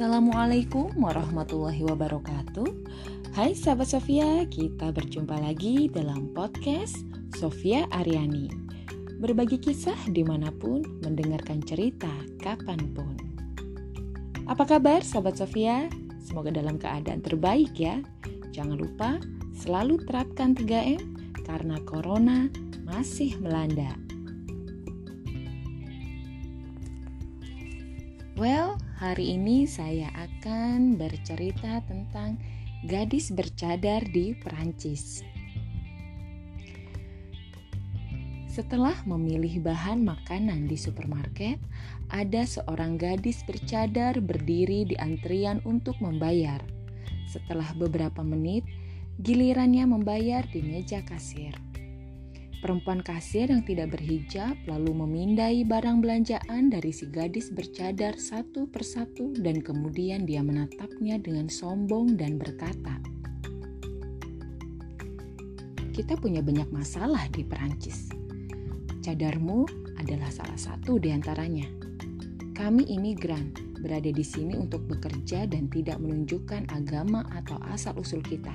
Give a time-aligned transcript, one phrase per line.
[0.00, 2.64] Assalamualaikum warahmatullahi wabarakatuh.
[3.36, 7.04] Hai sahabat Sofia, kita berjumpa lagi dalam podcast
[7.36, 8.48] Sofia Aryani
[9.20, 12.08] Berbagi kisah di mana pun, mendengarkan cerita
[12.40, 13.12] kapan pun.
[14.48, 15.92] Apa kabar sahabat Sofia?
[16.24, 18.00] Semoga dalam keadaan terbaik ya.
[18.56, 19.20] Jangan lupa
[19.52, 21.04] selalu terapkan 3M
[21.44, 22.48] karena corona
[22.88, 23.92] masih melanda.
[28.40, 32.36] Well, hari ini saya akan bercerita tentang
[32.84, 35.24] gadis bercadar di Perancis.
[38.44, 41.56] Setelah memilih bahan makanan di supermarket,
[42.12, 46.60] ada seorang gadis bercadar berdiri di antrian untuk membayar.
[47.24, 48.68] Setelah beberapa menit,
[49.16, 51.69] gilirannya membayar di meja kasir.
[52.60, 59.32] Perempuan kasir yang tidak berhijab lalu memindai barang belanjaan dari si gadis bercadar satu persatu
[59.40, 63.00] dan kemudian dia menatapnya dengan sombong dan berkata,
[65.96, 68.12] Kita punya banyak masalah di Perancis.
[69.00, 69.64] Cadarmu
[69.96, 71.64] adalah salah satu di antaranya.
[72.52, 78.52] Kami imigran, berada di sini untuk bekerja dan tidak menunjukkan agama atau asal-usul kita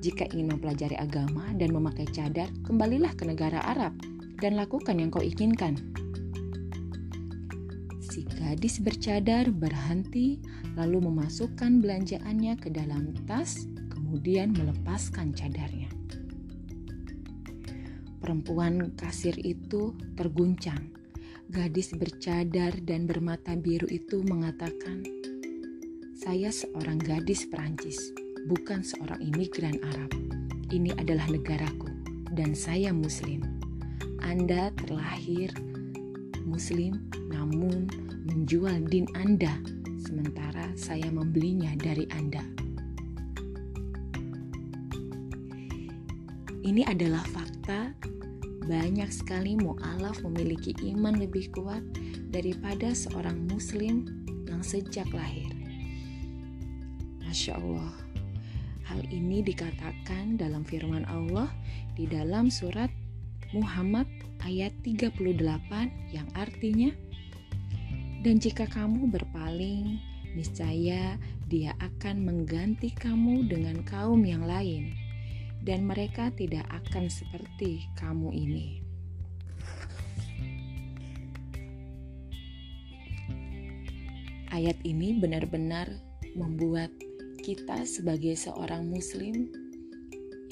[0.00, 3.92] jika ingin mempelajari agama dan memakai cadar, kembalilah ke negara Arab
[4.40, 5.76] dan lakukan yang kau inginkan.
[8.00, 10.40] Si gadis bercadar berhenti,
[10.74, 15.92] lalu memasukkan belanjaannya ke dalam tas, kemudian melepaskan cadarnya.
[18.20, 20.92] Perempuan kasir itu terguncang.
[21.50, 25.02] Gadis bercadar dan bermata biru itu mengatakan,
[26.14, 30.12] "Saya seorang gadis Perancis." Bukan seorang imigran Arab.
[30.70, 31.90] Ini adalah negaraku
[32.32, 33.42] dan saya muslim.
[34.22, 35.50] Anda terlahir
[36.46, 37.90] muslim namun
[38.30, 39.58] menjual din Anda
[40.00, 42.42] sementara saya membelinya dari Anda.
[46.60, 47.96] Ini adalah fakta
[48.70, 51.82] banyak sekali mu'alaf memiliki iman lebih kuat
[52.30, 54.06] daripada seorang muslim
[54.46, 55.50] yang sejak lahir.
[57.26, 57.90] Masya Allah,
[58.90, 61.46] Hal ini dikatakan dalam firman Allah
[61.94, 62.90] di dalam surat
[63.54, 64.10] Muhammad
[64.42, 65.30] ayat 38
[66.10, 66.90] yang artinya
[68.26, 69.94] Dan jika kamu berpaling,
[70.34, 71.14] niscaya
[71.46, 74.90] dia akan mengganti kamu dengan kaum yang lain
[75.62, 78.82] dan mereka tidak akan seperti kamu ini.
[84.50, 85.86] Ayat ini benar-benar
[86.34, 86.90] membuat
[87.40, 89.48] kita sebagai seorang muslim.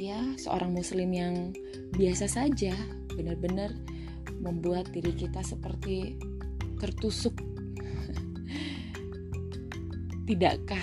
[0.01, 1.35] Ya seorang muslim yang
[1.95, 2.73] biasa saja
[3.13, 3.77] benar-benar
[4.41, 6.17] membuat diri kita seperti
[6.81, 7.37] tertusuk.
[10.29, 10.83] Tidakkah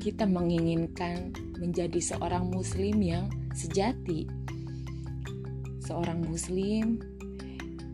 [0.00, 4.28] kita menginginkan menjadi seorang muslim yang sejati?
[5.84, 7.02] Seorang muslim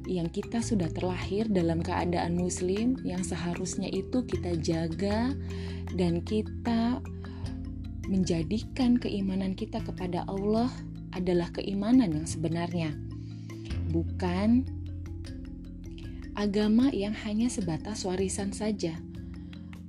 [0.07, 5.35] yang kita sudah terlahir dalam keadaan muslim yang seharusnya itu kita jaga
[5.99, 7.03] dan kita
[8.07, 10.71] menjadikan keimanan kita kepada Allah
[11.15, 12.95] adalah keimanan yang sebenarnya,
[13.91, 14.67] bukan
[16.37, 18.95] agama yang hanya sebatas warisan saja.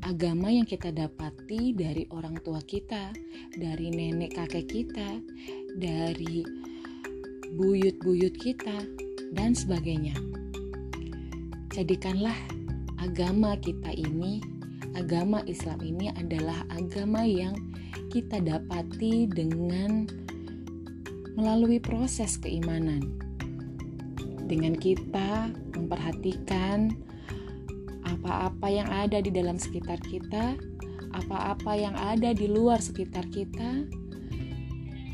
[0.06, 3.12] Agama yang kita dapati dari orang tua kita,
[3.60, 5.20] dari nenek kakek kita,
[5.76, 6.48] dari
[7.60, 8.88] buyut-buyut kita,
[9.36, 10.16] dan sebagainya.
[11.76, 12.38] Jadikanlah
[13.04, 14.40] agama kita ini,
[14.96, 17.67] agama Islam ini adalah agama yang
[18.18, 20.10] kita dapati dengan
[21.38, 23.14] melalui proses keimanan.
[24.50, 26.98] Dengan kita memperhatikan
[28.02, 30.58] apa-apa yang ada di dalam sekitar kita,
[31.14, 33.86] apa-apa yang ada di luar sekitar kita,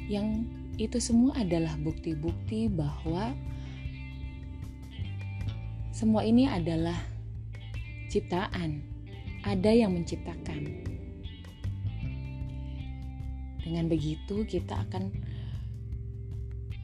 [0.08, 0.48] yang
[0.80, 3.36] itu semua adalah bukti-bukti bahwa
[5.92, 6.96] semua ini adalah
[8.08, 8.80] ciptaan.
[9.44, 10.93] Ada yang menciptakan.
[13.64, 15.10] Dengan begitu, kita akan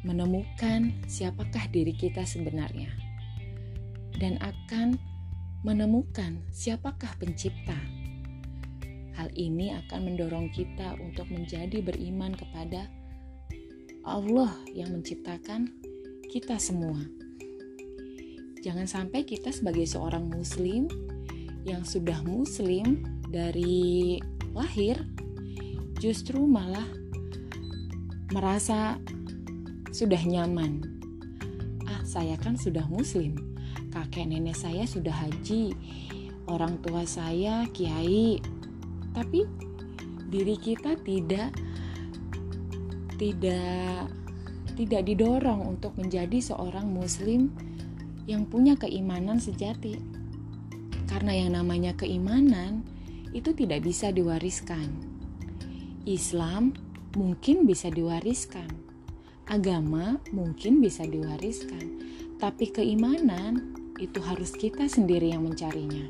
[0.08, 2.88] menemukan siapakah diri kita sebenarnya,
[4.16, 4.96] dan akan
[5.68, 7.76] menemukan siapakah Pencipta.
[9.20, 12.88] Hal ini akan mendorong kita untuk menjadi beriman kepada
[14.08, 15.68] Allah yang menciptakan
[16.32, 17.04] kita semua.
[18.64, 20.88] Jangan sampai kita sebagai seorang Muslim
[21.68, 24.16] yang sudah Muslim dari
[24.56, 24.96] lahir
[26.00, 26.88] justru malah
[28.31, 28.96] merasa
[29.92, 30.80] sudah nyaman.
[31.84, 33.36] Ah, saya kan sudah muslim.
[33.92, 35.75] Kakek nenek saya sudah haji.
[36.48, 38.40] Orang tua saya kiai.
[39.10, 39.42] tapi
[40.30, 41.50] diri kita tidak
[43.18, 44.07] tidak
[44.78, 47.51] tidak didorong untuk menjadi seorang muslim
[48.30, 50.00] yang punya keimanan sejati.
[51.10, 52.86] Karena yang namanya keimanan
[53.34, 55.09] itu tidak bisa diwariskan.
[56.07, 56.75] Islam
[57.18, 58.69] mungkin bisa diwariskan.
[59.50, 62.00] Agama mungkin bisa diwariskan.
[62.40, 66.07] Tapi keimanan itu harus kita sendiri yang mencarinya.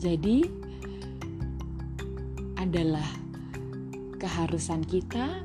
[0.00, 0.40] Jadi
[2.56, 3.04] adalah
[4.16, 5.44] keharusan kita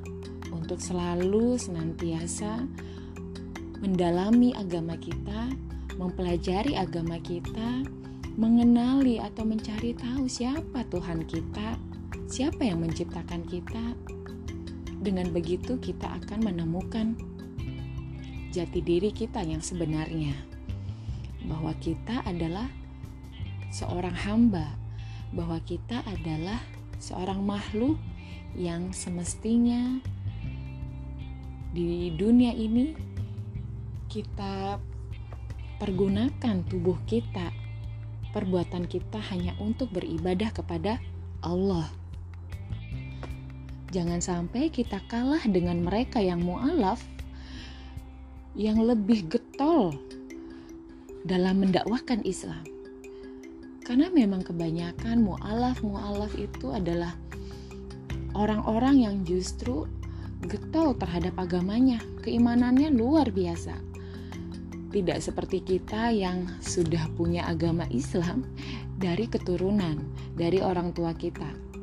[0.56, 2.64] untuk selalu senantiasa
[3.84, 5.52] mendalami agama kita,
[6.00, 7.84] mempelajari agama kita,
[8.40, 11.76] mengenali atau mencari tahu siapa Tuhan kita,
[12.26, 13.94] siapa yang menciptakan kita.
[15.06, 17.14] Dengan begitu kita akan menemukan
[18.50, 20.34] jati diri kita yang sebenarnya.
[21.46, 22.66] Bahwa kita adalah
[23.70, 24.74] seorang hamba,
[25.30, 26.58] bahwa kita adalah
[26.98, 28.02] seorang makhluk
[28.56, 30.00] yang semestinya
[31.76, 32.96] di dunia ini
[34.08, 34.80] kita
[35.76, 37.52] pergunakan tubuh kita,
[38.32, 41.04] perbuatan kita hanya untuk beribadah kepada
[41.44, 42.05] Allah.
[43.96, 47.00] Jangan sampai kita kalah dengan mereka yang mualaf,
[48.52, 49.96] yang lebih getol
[51.24, 52.60] dalam mendakwahkan Islam.
[53.88, 57.16] Karena memang kebanyakan mualaf-mualaf itu adalah
[58.36, 59.88] orang-orang yang justru
[60.44, 63.80] getol terhadap agamanya, keimanannya luar biasa.
[64.92, 68.44] Tidak seperti kita yang sudah punya agama Islam
[69.00, 70.04] dari keturunan,
[70.36, 71.75] dari orang tua kita.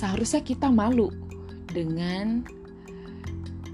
[0.00, 1.12] Seharusnya kita malu
[1.68, 2.40] dengan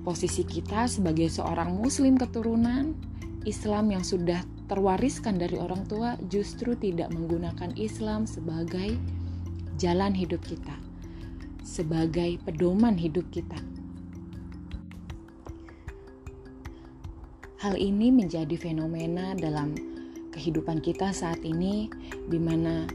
[0.03, 2.99] posisi kita sebagai seorang muslim keturunan
[3.47, 8.99] Islam yang sudah terwariskan dari orang tua justru tidak menggunakan Islam sebagai
[9.79, 10.75] jalan hidup kita
[11.67, 13.59] sebagai pedoman hidup kita.
[17.59, 19.75] Hal ini menjadi fenomena dalam
[20.31, 21.91] kehidupan kita saat ini
[22.31, 22.87] di mana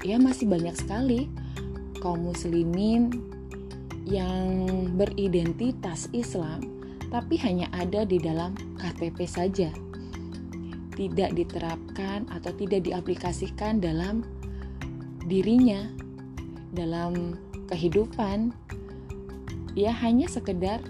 [0.00, 1.28] ya masih banyak sekali
[2.00, 3.12] kaum muslimin
[4.08, 4.66] yang
[4.96, 6.64] beridentitas Islam
[7.12, 9.70] tapi hanya ada di dalam KTP saja.
[10.94, 14.26] Tidak diterapkan atau tidak diaplikasikan dalam
[15.26, 15.86] dirinya,
[16.74, 17.38] dalam
[17.70, 18.50] kehidupan
[19.78, 20.82] ya hanya sekedar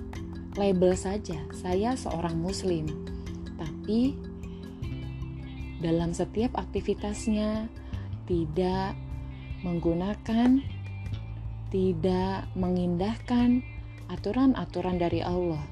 [0.56, 2.88] label saja saya seorang muslim
[3.60, 4.16] tapi
[5.80, 7.68] dalam setiap aktivitasnya
[8.24, 8.96] tidak
[9.60, 10.64] menggunakan
[11.70, 13.62] tidak mengindahkan
[14.10, 15.62] aturan-aturan dari Allah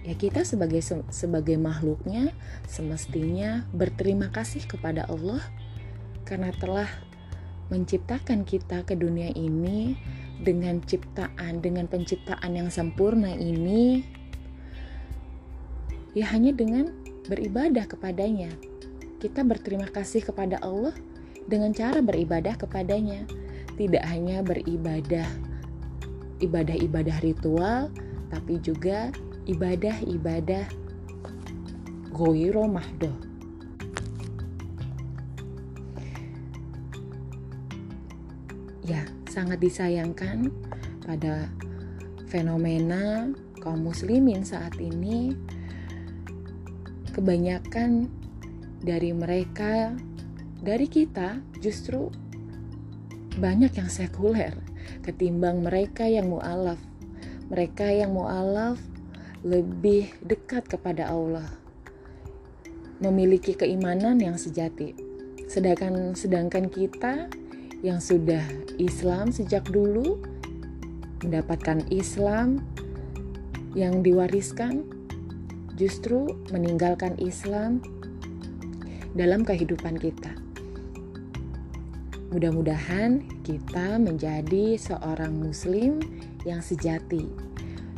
[0.00, 0.80] ya kita sebagai
[1.12, 2.32] sebagai makhluknya
[2.64, 5.44] semestinya berterima kasih kepada Allah
[6.24, 6.88] karena telah
[7.70, 9.94] menciptakan kita ke dunia ini
[10.40, 14.02] dengan ciptaan, dengan penciptaan yang sempurna ini,
[16.16, 16.90] ya hanya dengan
[17.28, 18.50] beribadah kepadanya.
[19.20, 20.96] Kita berterima kasih kepada Allah
[21.50, 23.26] dengan cara beribadah kepadanya,
[23.74, 25.26] tidak hanya beribadah
[26.38, 27.90] ibadah-ibadah ritual,
[28.30, 29.10] tapi juga
[29.50, 30.64] ibadah-ibadah
[32.14, 33.30] goiro mahdoh
[38.90, 40.50] ya sangat disayangkan
[41.06, 41.46] pada
[42.26, 43.30] fenomena
[43.62, 45.38] kaum muslimin saat ini.
[47.10, 48.10] Kebanyakan
[48.82, 49.94] dari mereka
[50.60, 52.12] dari kita justru
[53.40, 54.52] banyak yang sekuler
[55.00, 56.78] ketimbang mereka yang mualaf.
[57.50, 58.78] Mereka yang mualaf
[59.42, 61.48] lebih dekat kepada Allah.
[63.00, 64.92] Memiliki keimanan yang sejati.
[65.48, 67.26] Sedangkan sedangkan kita
[67.80, 68.44] yang sudah
[68.76, 70.20] Islam sejak dulu
[71.24, 72.60] mendapatkan Islam
[73.72, 74.84] yang diwariskan
[75.80, 77.80] justru meninggalkan Islam
[79.16, 80.49] dalam kehidupan kita.
[82.30, 85.98] Mudah-mudahan kita menjadi seorang Muslim
[86.46, 87.26] yang sejati,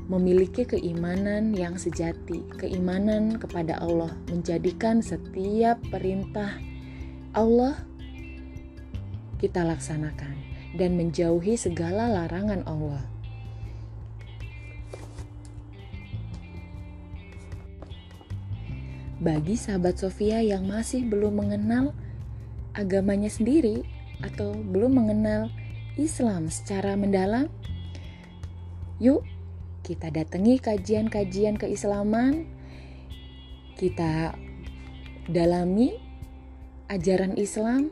[0.09, 6.57] memiliki keimanan yang sejati, keimanan kepada Allah, menjadikan setiap perintah
[7.37, 7.77] Allah
[9.37, 10.33] kita laksanakan
[10.81, 13.05] dan menjauhi segala larangan Allah.
[19.21, 21.93] Bagi sahabat Sofia yang masih belum mengenal
[22.73, 23.85] agamanya sendiri
[24.23, 25.51] atau belum mengenal
[26.01, 27.51] Islam secara mendalam,
[29.03, 29.27] yuk
[29.83, 32.47] kita datangi kajian-kajian keislaman,
[33.75, 34.31] kita
[35.27, 35.99] dalami
[36.87, 37.91] ajaran Islam.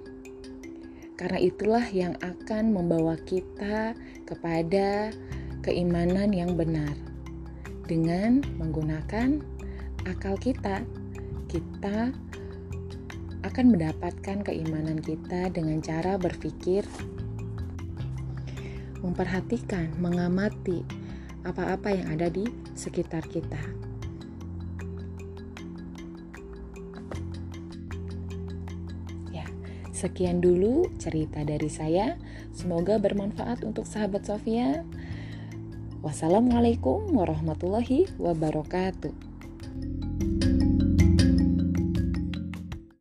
[1.19, 3.93] Karena itulah yang akan membawa kita
[4.25, 5.13] kepada
[5.61, 6.97] keimanan yang benar.
[7.85, 9.43] Dengan menggunakan
[10.09, 10.81] akal kita,
[11.51, 12.15] kita
[13.41, 16.85] akan mendapatkan keimanan kita dengan cara berpikir,
[19.01, 20.85] memperhatikan, mengamati
[21.45, 22.45] apa-apa yang ada di
[22.77, 23.61] sekitar kita.
[29.33, 29.49] Ya,
[29.89, 32.21] sekian dulu cerita dari saya.
[32.53, 34.85] Semoga bermanfaat untuk sahabat Sofia.
[36.05, 39.30] Wassalamualaikum warahmatullahi wabarakatuh.